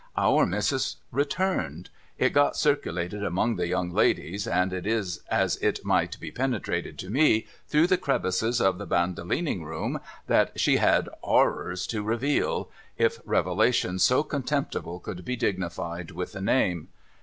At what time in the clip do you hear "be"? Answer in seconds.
6.19-6.31, 15.23-15.35